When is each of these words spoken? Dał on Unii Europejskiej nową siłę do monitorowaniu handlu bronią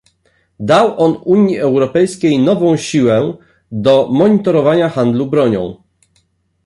Dał 0.59 0.99
on 1.01 1.17
Unii 1.25 1.57
Europejskiej 1.59 2.39
nową 2.39 2.77
siłę 2.77 3.37
do 3.71 4.07
monitorowaniu 4.11 4.89
handlu 4.89 5.25
bronią 5.27 5.83